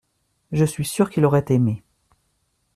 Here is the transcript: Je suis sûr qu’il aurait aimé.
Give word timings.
Je 0.51 0.65
suis 0.65 0.83
sûr 0.83 1.11
qu’il 1.11 1.25
aurait 1.25 1.45
aimé. 1.49 1.83